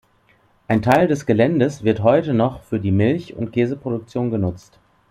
Ein 0.67 0.81
Teil 0.81 1.07
des 1.07 1.27
Geländes 1.27 1.83
wird 1.83 2.01
heute 2.01 2.33
noch 2.33 2.63
für 2.63 2.79
die 2.79 2.89
Milch- 2.89 3.35
und 3.35 3.51
Käseproduktion 3.53 4.31
genutzt. 4.31 4.79